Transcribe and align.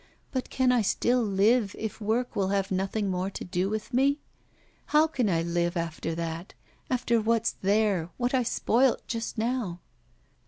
But 0.31 0.49
can 0.49 0.71
I 0.71 0.81
still 0.81 1.21
live 1.21 1.75
if 1.77 2.01
work 2.01 2.35
will 2.35 2.47
have 2.47 2.71
nothing 2.71 3.11
more 3.11 3.29
to 3.29 3.43
do 3.43 3.69
with 3.69 3.93
me? 3.93 4.17
How 4.87 5.05
can 5.05 5.29
I 5.29 5.43
live 5.43 5.77
after 5.77 6.15
that, 6.15 6.55
after 6.89 7.21
what's 7.21 7.51
there, 7.61 8.09
what 8.17 8.33
I 8.33 8.41
spoilt 8.41 9.05
just 9.05 9.37
now? 9.37 9.79